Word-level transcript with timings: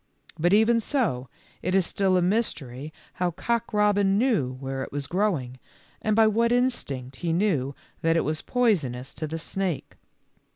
But 0.39 0.51
even 0.51 0.79
so, 0.79 1.29
it 1.61 1.75
is 1.75 1.85
still 1.85 2.17
a 2.17 2.23
mystery 2.23 2.91
how 3.21 3.29
Cock 3.29 3.71
robin 3.71 4.17
knew 4.17 4.53
where 4.53 4.81
it 4.81 4.91
was 4.91 5.05
growing, 5.05 5.59
and 6.01 6.15
by 6.15 6.25
what 6.25 6.51
instinct 6.51 7.17
he 7.17 7.31
knew 7.31 7.75
that 8.01 8.17
it 8.17 8.21
was 8.25 8.41
poisonous 8.41 9.13
to 9.13 9.27
the 9.27 9.37
snake. 9.37 9.97